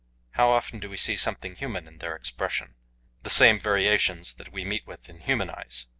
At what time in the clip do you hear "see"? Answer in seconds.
0.97-1.15